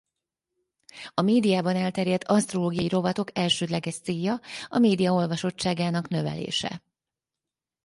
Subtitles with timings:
[1.13, 6.81] A médiában elterjedt asztrológiai rovatok elsődleges célja a média olvasottságának növelése.